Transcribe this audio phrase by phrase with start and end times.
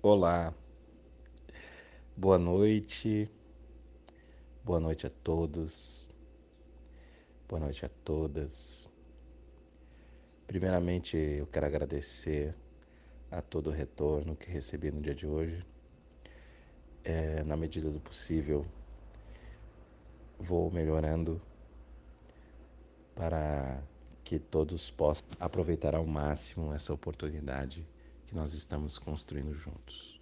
[0.00, 0.54] Olá,
[2.16, 3.28] boa noite,
[4.62, 6.08] boa noite a todos,
[7.48, 8.88] boa noite a todas.
[10.46, 12.54] Primeiramente, eu quero agradecer
[13.28, 15.66] a todo o retorno que recebi no dia de hoje.
[17.02, 18.64] É, na medida do possível,
[20.38, 21.42] vou melhorando
[23.16, 23.82] para
[24.22, 27.84] que todos possam aproveitar ao máximo essa oportunidade
[28.28, 30.20] que nós estamos construindo juntos.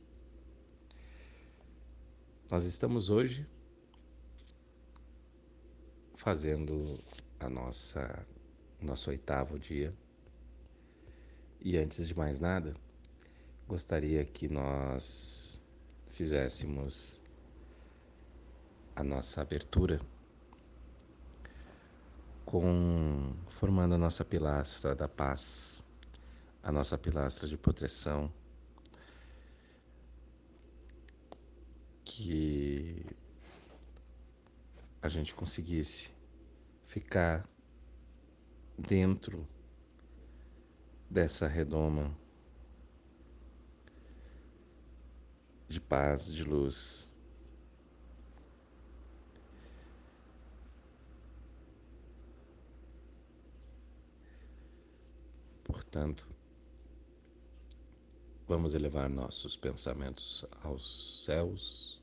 [2.49, 3.45] Nós estamos hoje
[6.15, 6.85] fazendo
[7.41, 8.25] a nossa
[8.81, 9.93] nosso oitavo dia.
[11.61, 12.75] E antes de mais nada,
[13.67, 15.61] gostaria que nós
[16.09, 17.21] fizéssemos
[18.95, 20.01] a nossa abertura
[22.45, 25.85] com formando a nossa pilastra da paz
[26.67, 28.29] a nossa pilastra de proteção,
[32.05, 33.07] que
[35.01, 36.11] a gente conseguisse
[36.85, 37.49] ficar
[38.77, 39.47] dentro
[41.09, 42.13] dessa redoma
[45.69, 47.13] de paz, de luz.
[55.63, 56.29] Portanto,
[58.49, 62.01] Vamos elevar nossos pensamentos aos céus,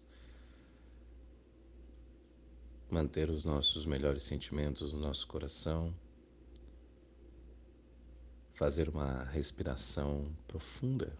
[2.91, 5.95] manter os nossos melhores sentimentos no nosso coração,
[8.53, 11.17] fazer uma respiração profunda.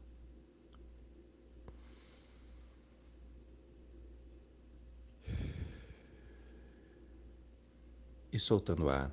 [8.30, 9.09] E soltando o ar.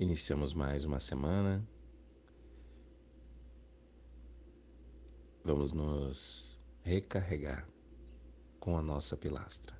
[0.00, 1.64] Iniciamos mais uma semana.
[5.46, 7.68] Vamos nos recarregar
[8.58, 9.76] com a nossa pilastra.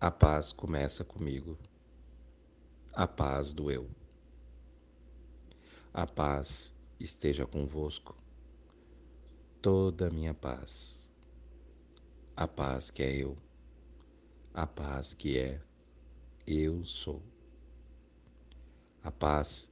[0.00, 1.56] A paz começa comigo.
[2.92, 3.88] A paz do eu.
[5.92, 8.16] A paz esteja convosco.
[9.62, 11.06] Toda a minha paz.
[12.34, 13.36] A paz que é eu.
[14.52, 15.62] A paz que é
[16.44, 17.22] eu sou.
[19.04, 19.70] A paz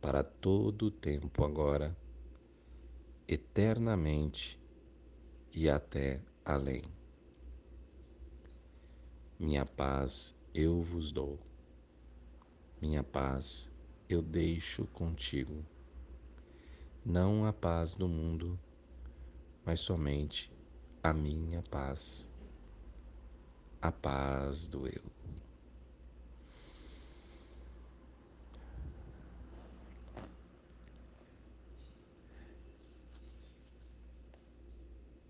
[0.00, 1.94] para todo o tempo agora
[3.28, 4.58] eternamente
[5.52, 6.82] e até além.
[9.38, 11.38] Minha paz eu vos dou,
[12.80, 13.70] minha paz
[14.08, 15.62] eu deixo contigo.
[17.04, 18.58] Não a paz do mundo,
[19.64, 20.50] mas somente
[21.02, 22.26] a minha paz,
[23.82, 25.17] a paz do eu.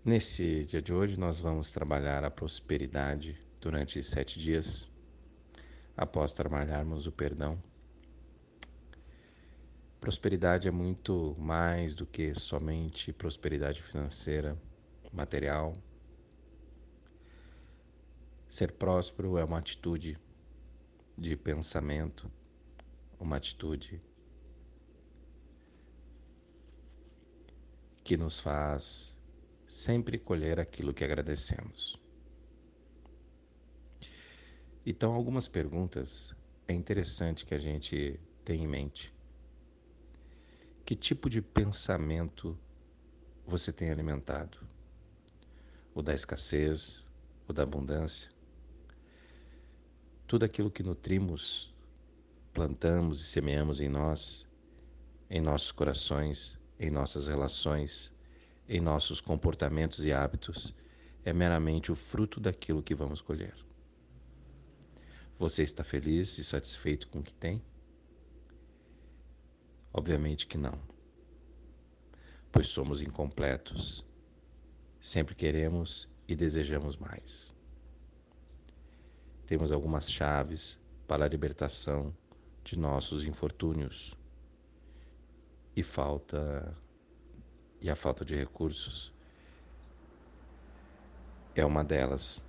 [0.03, 4.89] Nesse dia de hoje, nós vamos trabalhar a prosperidade durante sete dias,
[5.95, 7.61] após trabalharmos o perdão.
[9.99, 14.57] Prosperidade é muito mais do que somente prosperidade financeira,
[15.11, 15.73] material.
[18.47, 20.17] Ser próspero é uma atitude
[21.17, 22.31] de pensamento,
[23.19, 24.01] uma atitude
[28.01, 29.18] que nos faz
[29.69, 32.01] sempre colher aquilo que agradecemos.
[34.83, 36.35] Então, algumas perguntas
[36.67, 39.13] é interessante que a gente tenha em mente.
[40.83, 42.57] Que tipo de pensamento
[43.45, 44.57] você tem alimentado?
[45.93, 47.05] O da escassez,
[47.47, 48.31] o da abundância?
[50.25, 51.71] Tudo aquilo que nutrimos,
[52.51, 54.47] plantamos e semeamos em nós,
[55.29, 58.11] em nossos corações, em nossas relações,
[58.69, 60.75] em nossos comportamentos e hábitos
[61.25, 63.55] é meramente o fruto daquilo que vamos colher.
[65.39, 67.63] Você está feliz e satisfeito com o que tem?
[69.91, 70.79] Obviamente que não,
[72.51, 74.05] pois somos incompletos.
[75.01, 77.55] Sempre queremos e desejamos mais.
[79.47, 82.15] Temos algumas chaves para a libertação
[82.63, 84.13] de nossos infortúnios
[85.75, 86.77] e falta
[87.81, 89.13] e a falta de recursos
[91.55, 92.41] é uma delas.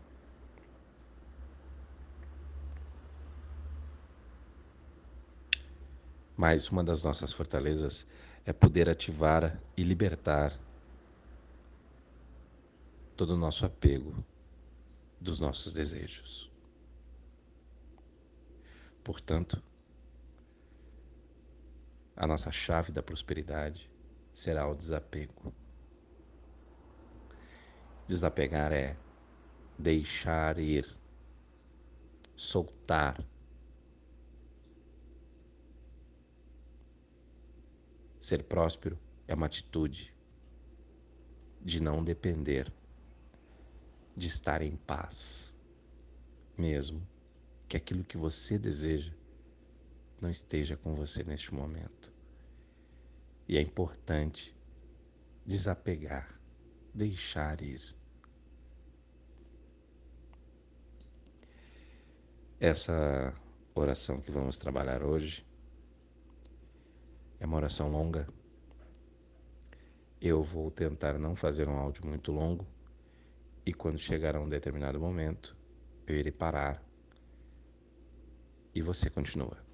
[6.37, 8.07] Mas uma das nossas fortalezas
[8.45, 10.59] é poder ativar e libertar
[13.17, 14.25] todo o nosso apego
[15.21, 16.51] dos nossos desejos.
[19.05, 19.63] Portanto,
[22.17, 23.91] a nossa chave da prosperidade
[24.33, 25.53] será o desapego.
[28.07, 28.97] Desapegar é
[29.79, 30.87] deixar ir,
[32.37, 33.25] soltar.
[38.21, 40.15] Ser próspero é uma atitude
[41.63, 42.73] de não depender,
[44.17, 45.57] de estar em paz,
[46.57, 47.07] mesmo
[47.69, 49.13] que aquilo que você deseja
[50.21, 52.13] não esteja com você neste momento.
[53.51, 54.55] E é importante
[55.45, 56.41] desapegar,
[56.95, 57.81] deixar ir.
[62.61, 63.35] Essa
[63.75, 65.45] oração que vamos trabalhar hoje
[67.41, 68.25] é uma oração longa.
[70.21, 72.65] Eu vou tentar não fazer um áudio muito longo
[73.67, 75.57] e quando chegar a um determinado momento,
[76.07, 76.81] eu irei parar
[78.73, 79.70] e você continua.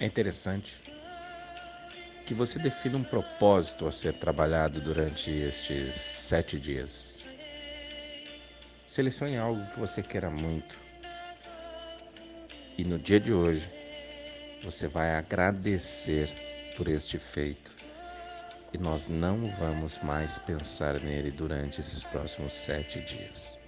[0.00, 0.78] É interessante
[2.24, 7.18] que você defina um propósito a ser trabalhado durante estes sete dias.
[8.88, 10.74] Selecione algo que você queira muito.
[12.78, 13.70] E no dia de hoje,
[14.62, 16.32] você vai agradecer
[16.78, 17.76] por este feito.
[18.72, 23.58] E nós não vamos mais pensar nele durante esses próximos sete dias.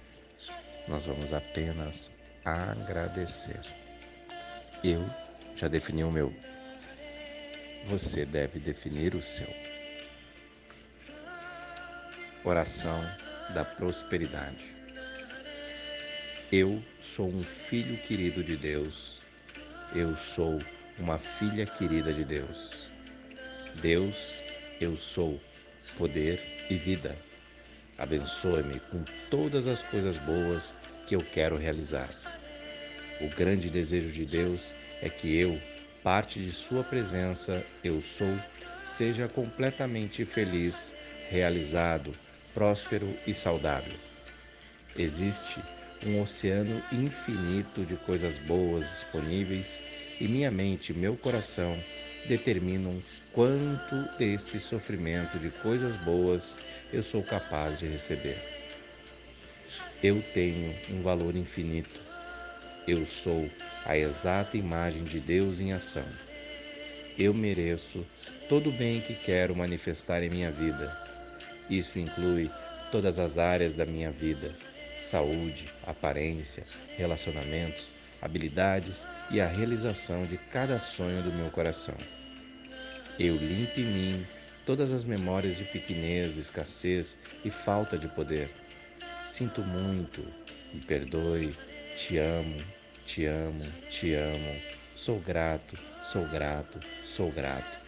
[0.87, 2.09] Nós vamos apenas
[2.43, 3.61] agradecer.
[4.83, 5.07] Eu
[5.55, 6.33] já defini o meu.
[7.85, 9.47] Você deve definir o seu.
[12.43, 13.01] Oração
[13.53, 14.75] da prosperidade.
[16.51, 19.19] Eu sou um filho querido de Deus.
[19.93, 20.59] Eu sou
[20.99, 22.91] uma filha querida de Deus.
[23.81, 24.41] Deus,
[24.79, 25.41] eu sou
[25.97, 27.17] poder e vida.
[27.97, 30.75] Abençoe-me com todas as coisas boas
[31.07, 32.09] que eu quero realizar.
[33.21, 35.59] O grande desejo de Deus é que eu,
[36.01, 38.39] parte de Sua presença, eu sou,
[38.85, 40.93] seja completamente feliz,
[41.29, 42.11] realizado,
[42.53, 43.93] próspero e saudável.
[44.95, 45.59] Existe
[46.05, 49.83] um oceano infinito de coisas boas disponíveis
[50.21, 51.77] e minha mente e meu coração
[52.27, 53.03] determinam
[53.33, 56.57] quanto desse sofrimento de coisas boas
[56.93, 58.37] eu sou capaz de receber.
[60.01, 62.12] Eu tenho um valor infinito
[62.87, 63.49] eu sou
[63.85, 66.05] a exata imagem de Deus em ação.
[67.17, 68.05] Eu mereço
[68.49, 70.97] todo o bem que quero manifestar em minha vida.
[71.69, 72.51] Isso inclui
[72.91, 74.53] todas as áreas da minha vida:
[74.99, 76.65] saúde, aparência,
[76.97, 81.95] relacionamentos, habilidades e a realização de cada sonho do meu coração.
[83.17, 84.25] Eu limpo em mim
[84.65, 88.49] todas as memórias de pequenez, escassez e falta de poder.
[89.23, 90.21] Sinto muito,
[90.73, 91.55] me perdoe,
[91.95, 92.57] te amo,
[93.05, 94.55] te amo, te amo.
[94.95, 97.79] Sou grato, sou grato, sou grato.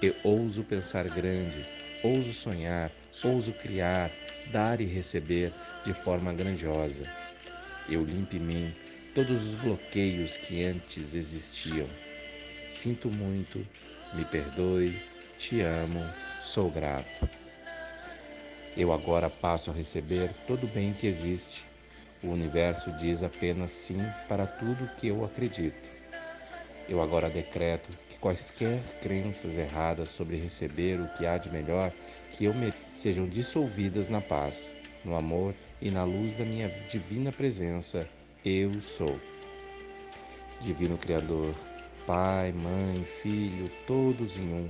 [0.00, 1.64] Eu ouso pensar grande,
[2.02, 2.90] ouso sonhar,
[3.24, 4.10] ouso criar,
[4.52, 5.52] dar e receber
[5.84, 7.04] de forma grandiosa.
[7.88, 8.74] Eu limpo em mim
[9.14, 11.88] todos os bloqueios que antes existiam.
[12.68, 13.66] Sinto muito,
[14.14, 15.00] me perdoe,
[15.38, 16.04] te amo,
[16.40, 17.28] sou grato.
[18.76, 21.71] Eu agora passo a receber todo o bem que existe
[22.22, 25.90] o universo diz apenas sim para tudo que eu acredito.
[26.88, 31.92] Eu agora decreto que quaisquer crenças erradas sobre receber o que há de melhor
[32.32, 32.54] que eu
[32.92, 34.74] sejam dissolvidas na paz,
[35.04, 38.08] no amor e na luz da minha divina presença.
[38.44, 39.18] Eu sou.
[40.60, 41.54] Divino Criador,
[42.06, 44.68] Pai, Mãe, Filho, todos em um.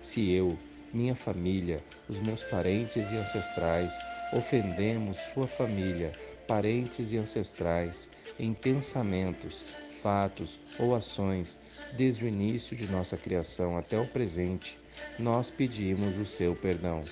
[0.00, 0.58] Se eu,
[0.94, 3.98] minha família, os meus parentes e ancestrais
[4.32, 6.12] ofendemos sua família,
[6.46, 8.08] parentes e ancestrais
[8.38, 9.64] em pensamentos,
[10.00, 11.60] fatos ou ações
[11.96, 14.78] desde o início de nossa criação até o presente,
[15.18, 17.02] nós pedimos o seu perdão.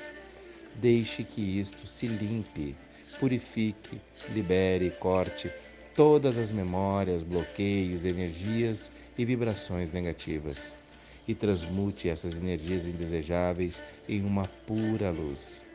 [0.76, 2.76] Deixe que isto se limpe,
[3.18, 5.50] purifique, libere corte
[5.94, 10.78] todas as memórias, bloqueios, energias e vibrações negativas
[11.26, 15.66] e transmute essas energias indesejáveis em uma pura luz.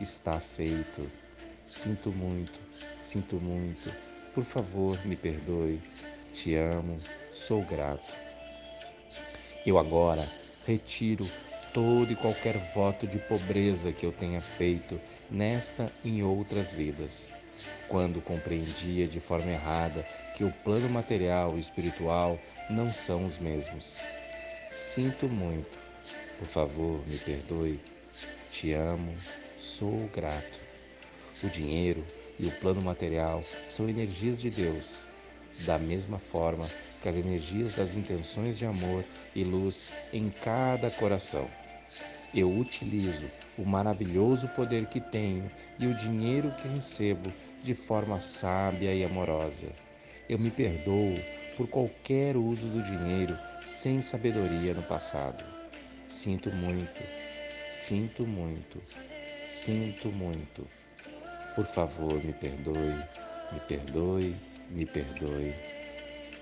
[0.00, 1.10] Está feito.
[1.66, 2.58] Sinto muito,
[2.98, 3.92] sinto muito.
[4.34, 5.80] Por favor, me perdoe.
[6.32, 7.00] te amo,
[7.32, 8.14] sou grato.
[9.66, 10.28] Eu agora
[10.66, 11.28] retiro
[11.72, 17.32] todo e qualquer voto de pobreza que eu tenha feito nesta e em outras vidas.
[17.88, 20.02] Quando compreendia de forma errada
[20.36, 22.38] que o plano material e espiritual
[22.68, 24.00] não são os mesmos.
[24.70, 25.76] Sinto muito.
[26.38, 27.80] Por favor, me perdoe.
[28.50, 29.12] Te amo,
[29.58, 30.60] sou grato.
[31.42, 32.04] O dinheiro
[32.38, 35.06] e o plano material são energias de Deus,
[35.66, 36.70] da mesma forma
[37.02, 41.50] que as energias das intenções de amor e luz em cada coração.
[42.32, 45.50] Eu utilizo o maravilhoso poder que tenho
[45.80, 49.66] e o dinheiro que recebo de forma sábia e amorosa.
[50.28, 51.18] Eu me perdoo
[51.60, 55.44] por qualquer uso do dinheiro sem sabedoria no passado.
[56.08, 57.02] Sinto muito,
[57.68, 58.82] sinto muito,
[59.44, 60.66] sinto muito.
[61.54, 63.04] Por favor, me perdoe,
[63.52, 64.36] me perdoe,
[64.70, 65.54] me perdoe.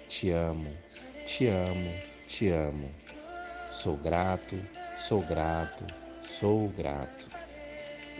[0.08, 0.70] Te amo,
[1.26, 1.92] te amo,
[2.28, 2.88] te amo.
[3.72, 4.56] Sou grato,
[4.96, 5.84] sou grato,
[6.22, 7.26] sou grato.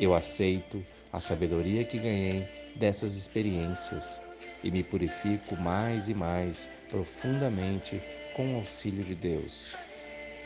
[0.00, 4.20] Eu aceito a sabedoria que ganhei dessas experiências
[4.62, 8.02] e me purifico mais e mais profundamente
[8.34, 9.74] com o auxílio de Deus.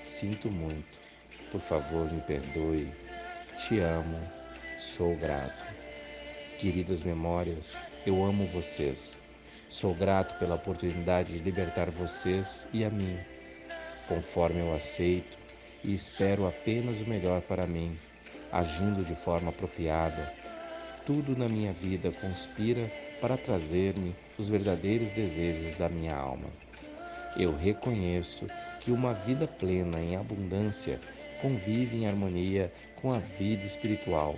[0.03, 0.99] Sinto muito,
[1.51, 2.93] por favor me perdoe.
[3.57, 4.19] Te amo,
[4.79, 5.65] sou grato.
[6.59, 7.77] Queridas memórias,
[8.07, 9.17] eu amo vocês.
[9.69, 13.19] Sou grato pela oportunidade de libertar vocês e a mim,
[14.09, 15.39] conforme eu aceito
[15.85, 17.99] e espero apenas o melhor para mim,
[18.51, 20.33] agindo de forma apropriada.
[21.07, 22.91] Tudo na minha vida conspira
[23.23, 26.51] para trazer-me os verdadeiros desejos da minha alma.
[27.39, 28.47] Eu reconheço
[28.81, 31.01] que uma vida plena em abundância
[31.41, 34.37] convive em harmonia com a vida espiritual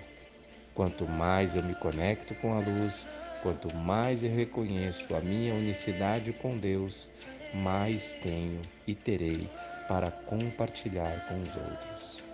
[0.75, 3.07] Quanto mais eu me conecto com a luz,
[3.43, 7.11] quanto mais eu reconheço a minha unicidade com Deus,
[7.53, 9.49] mais tenho e terei
[9.87, 12.25] para compartilhar com os outros.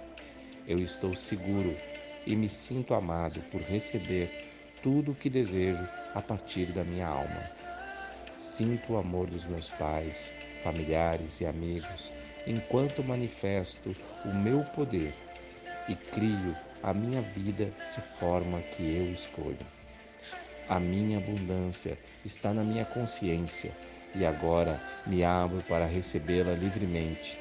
[0.67, 1.77] Eu estou seguro
[2.27, 4.50] e me sinto amado por receber
[4.83, 7.51] tudo o que desejo a partir da minha alma.
[8.39, 10.33] Sinto o amor dos meus pais,
[10.63, 12.13] familiares e amigos
[12.47, 13.95] enquanto manifesto
[14.25, 15.15] o meu poder
[15.89, 19.59] e crio a minha vida de forma que eu escolho.
[20.69, 23.73] A minha abundância está na minha consciência
[24.15, 27.39] e agora me abro para recebê-la livremente.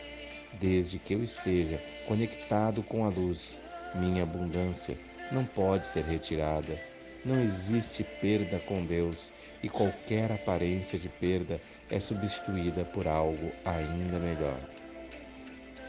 [0.59, 3.61] Desde que eu esteja conectado com a luz,
[3.95, 4.97] minha abundância
[5.31, 6.88] não pode ser retirada.
[7.25, 11.59] Não existe perda com Deus e qualquer aparência de perda
[11.89, 14.59] é substituída por algo ainda melhor.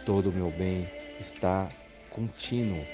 [0.05, 0.89] Todo o meu bem
[1.21, 1.69] está
[2.11, 2.85] contínuo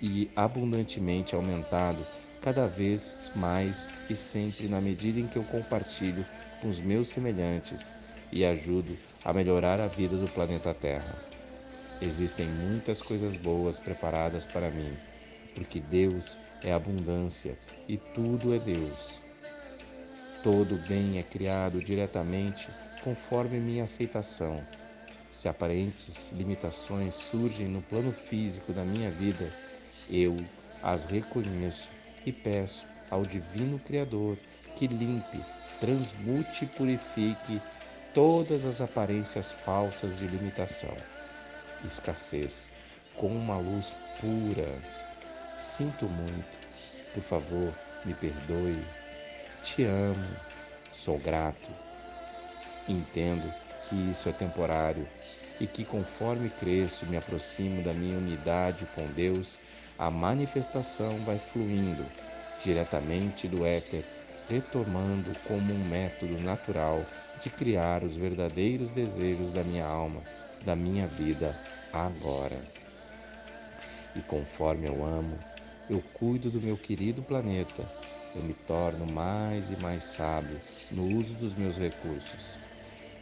[0.00, 2.06] e abundantemente aumentado
[2.40, 6.24] cada vez mais e sempre na medida em que eu compartilho
[6.60, 7.94] com os meus semelhantes
[8.32, 11.16] e ajudo a melhorar a vida do planeta Terra.
[12.00, 14.92] Existem muitas coisas boas preparadas para mim,
[15.54, 19.20] porque Deus é abundância e tudo é Deus.
[20.42, 22.68] Todo bem é criado diretamente
[23.02, 24.64] conforme minha aceitação
[25.32, 29.50] se aparentes limitações surgem no plano físico da minha vida,
[30.10, 30.36] eu
[30.82, 31.90] as reconheço
[32.26, 34.36] e peço ao Divino Criador
[34.76, 35.40] que limpe,
[35.80, 37.62] transmute e purifique
[38.12, 40.94] todas as aparências falsas de limitação,
[41.82, 42.70] escassez,
[43.16, 44.68] com uma luz pura.
[45.62, 46.58] Sinto muito,
[47.14, 47.72] por favor,
[48.04, 48.84] me perdoe.
[49.62, 50.36] Te amo,
[50.92, 51.70] sou grato.
[52.88, 53.48] Entendo
[53.80, 55.06] que isso é temporário
[55.60, 59.60] e que conforme cresço, me aproximo da minha unidade com Deus,
[59.96, 62.04] a manifestação vai fluindo
[62.60, 64.04] diretamente do éter,
[64.48, 67.06] retomando como um método natural
[67.40, 70.22] de criar os verdadeiros desejos da minha alma,
[70.64, 71.54] da minha vida
[71.92, 72.60] agora.
[74.14, 75.38] E conforme eu amo,
[75.92, 77.84] eu cuido do meu querido planeta,
[78.34, 80.58] eu me torno mais e mais sábio
[80.90, 82.62] no uso dos meus recursos.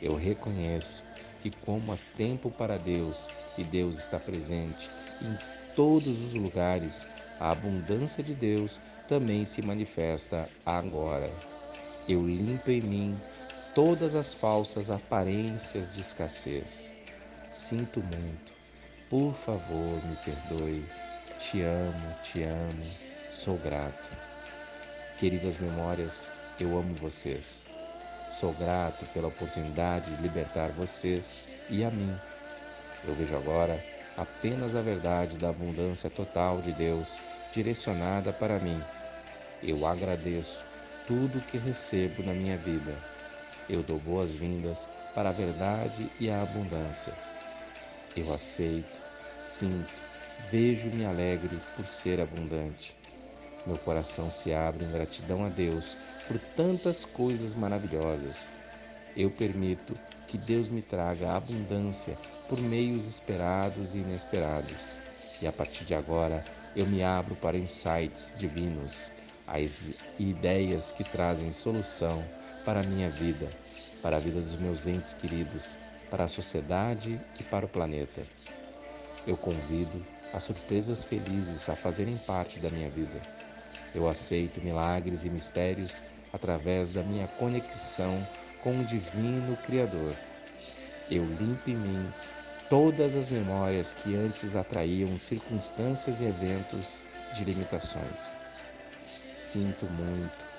[0.00, 1.04] Eu reconheço
[1.42, 4.88] que, como há tempo para Deus e Deus está presente
[5.20, 5.36] em
[5.74, 7.08] todos os lugares,
[7.40, 11.28] a abundância de Deus também se manifesta agora.
[12.08, 13.18] Eu limpo em mim
[13.74, 16.94] todas as falsas aparências de escassez.
[17.50, 18.52] Sinto muito.
[19.08, 21.09] Por favor, me perdoe.
[21.40, 22.84] Te amo, te amo.
[23.30, 24.10] Sou grato.
[25.18, 26.30] Queridas memórias,
[26.60, 27.64] eu amo vocês.
[28.30, 32.14] Sou grato pela oportunidade de libertar vocês e a mim.
[33.08, 33.82] Eu vejo agora
[34.18, 37.18] apenas a verdade da abundância total de Deus
[37.54, 38.80] direcionada para mim.
[39.62, 40.62] Eu agradeço
[41.06, 42.94] tudo o que recebo na minha vida.
[43.66, 47.14] Eu dou boas-vindas para a verdade e a abundância.
[48.14, 49.00] Eu aceito,
[49.34, 49.99] sinto,
[50.50, 52.96] vejo-me alegre por ser abundante.
[53.66, 58.52] Meu coração se abre em gratidão a Deus por tantas coisas maravilhosas.
[59.16, 62.16] Eu permito que Deus me traga abundância
[62.48, 64.96] por meios esperados e inesperados.
[65.40, 69.10] E a partir de agora, eu me abro para insights divinos,
[69.46, 72.24] as ideias que trazem solução
[72.64, 73.48] para a minha vida,
[74.02, 75.78] para a vida dos meus entes queridos,
[76.10, 78.22] para a sociedade e para o planeta.
[79.26, 83.20] Eu convido as surpresas felizes a fazerem parte da minha vida.
[83.94, 88.26] Eu aceito milagres e mistérios através da minha conexão
[88.62, 90.14] com o Divino Criador.
[91.10, 92.12] Eu limpo em mim
[92.68, 97.02] todas as memórias que antes atraíam circunstâncias e eventos
[97.34, 98.36] de limitações.
[99.34, 100.50] Sinto muito.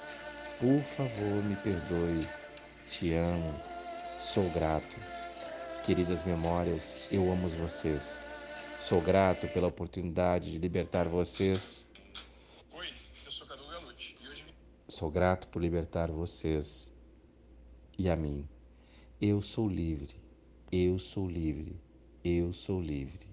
[0.60, 2.28] Por favor, me perdoe.
[2.88, 3.56] Te amo.
[4.20, 4.98] Sou grato.
[5.84, 8.20] Queridas memórias, eu amo vocês.
[8.82, 11.88] Sou grato pela oportunidade de libertar vocês
[14.92, 16.94] Sou grato por libertar vocês
[17.98, 18.46] e a mim.
[19.22, 20.14] Eu sou livre,
[20.70, 21.80] eu sou livre,
[22.26, 23.26] eu sou livre.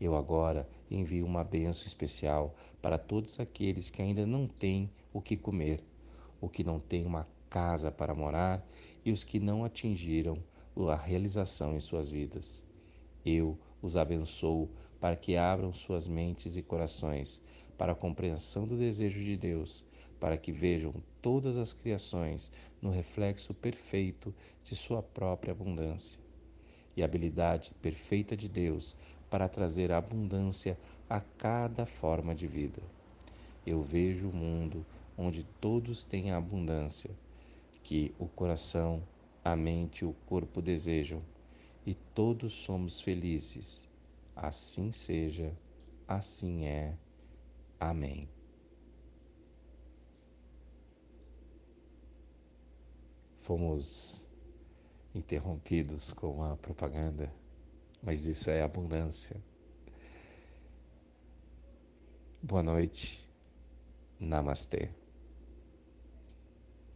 [0.00, 5.36] Eu agora envio uma benção especial para todos aqueles que ainda não têm o que
[5.36, 5.82] comer,
[6.40, 8.64] o que não têm uma casa para morar
[9.04, 10.36] e os que não atingiram
[10.88, 12.64] a realização em suas vidas.
[13.24, 14.68] Eu os abençoo
[15.00, 17.42] para que abram suas mentes e corações
[17.76, 19.84] para a compreensão do desejo de Deus
[20.18, 26.20] para que vejam todas as criações no reflexo perfeito de sua própria abundância
[26.96, 28.96] e habilidade perfeita de Deus
[29.28, 30.78] para trazer abundância
[31.08, 32.80] a cada forma de vida.
[33.66, 34.84] Eu vejo o mundo
[35.18, 37.10] onde todos têm a abundância
[37.82, 39.02] que o coração,
[39.44, 41.20] a mente e o corpo desejam,
[41.86, 43.88] e todos somos felizes.
[44.34, 45.56] Assim seja,
[46.06, 46.98] assim é.
[47.80, 48.28] Amém.
[53.46, 54.28] fomos
[55.14, 57.32] interrompidos com a propaganda,
[58.02, 59.40] mas isso é abundância.
[62.42, 63.24] Boa noite.
[64.18, 64.90] Namastê.